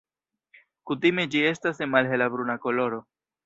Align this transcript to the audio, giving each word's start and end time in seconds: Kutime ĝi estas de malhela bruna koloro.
Kutime 0.93 1.27
ĝi 1.35 1.43
estas 1.51 1.85
de 1.85 1.91
malhela 1.95 2.33
bruna 2.37 2.61
koloro. 2.69 3.05